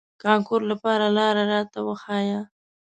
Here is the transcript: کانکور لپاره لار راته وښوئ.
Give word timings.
کانکور 0.23 0.61
لپاره 0.71 1.05
لار 1.17 1.35
راته 1.51 1.79
وښوئ. 1.85 2.31